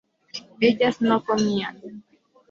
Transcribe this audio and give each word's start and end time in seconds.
ellas 0.59 0.99
no 1.01 1.23
comían 1.23 1.75